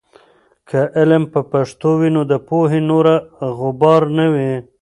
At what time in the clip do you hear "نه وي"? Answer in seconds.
4.17-4.53